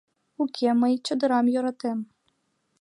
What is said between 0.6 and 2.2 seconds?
мый чодырам йӧратем.